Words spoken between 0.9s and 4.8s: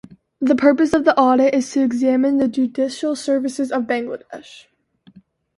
of the audit is to examine the judicial services of Bangladesh.